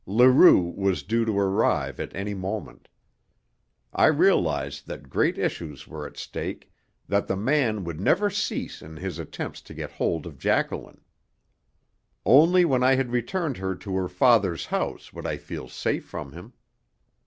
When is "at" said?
1.99-2.11, 6.07-6.17